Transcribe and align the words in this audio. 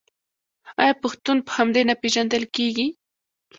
آیا 0.81 0.93
پښتون 1.03 1.37
په 1.45 1.51
همدې 1.57 1.81
نه 1.89 1.95
پیژندل 2.01 2.43
کیږي؟ 2.55 2.87